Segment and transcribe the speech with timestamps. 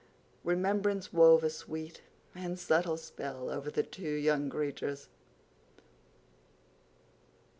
[0.43, 2.01] Remembrance wove a sweet
[2.33, 5.09] and subtle spell over the two young creatures.